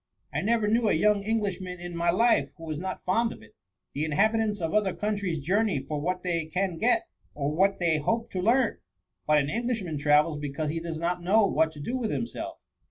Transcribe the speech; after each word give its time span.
I 0.33 0.41
never 0.41 0.67
knew 0.67 0.89
a 0.89 0.93
young 0.93 1.21
Englishman 1.21 1.79
in 1.79 1.95
my 1.95 2.09
life 2.09 2.49
who 2.57 2.63
was 2.63 2.79
not 2.79 3.05
fond 3.05 3.31
of 3.31 3.43
it. 3.43 3.53
The 3.93 4.03
inhal)i 4.03 4.31
tants 4.31 4.59
of 4.59 4.73
other 4.73 4.95
countries 4.95 5.37
journey 5.37 5.77
for 5.77 6.01
what 6.01 6.23
they 6.23 6.45
can 6.47 6.79
get, 6.79 7.03
or 7.35 7.51
what 7.51 7.77
they 7.77 7.97
hope 7.99 8.31
to 8.31 8.41
learn; 8.41 8.79
but 9.27 9.37
an 9.37 9.51
Englishman 9.51 9.99
travels 9.99 10.39
because 10.39 10.71
he 10.71 10.79
does 10.79 10.97
not 10.97 11.21
know 11.21 11.45
what 11.45 11.71
to 11.73 11.79
do 11.79 11.95
with 11.95 12.09
himself. 12.09 12.57